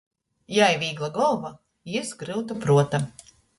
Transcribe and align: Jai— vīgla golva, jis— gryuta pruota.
Jai— 0.55 0.69
vīgla 0.83 1.09
golva, 1.19 1.53
jis— 1.93 2.17
gryuta 2.25 2.61
pruota. 2.67 3.05